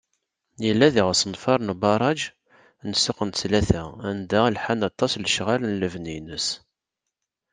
[0.65, 2.19] Yella diɣ usenfar n ubaraǧ
[2.87, 6.47] n Ssuq n Ttlata, anda lḥan aṭas lecɣal n lebni-ines.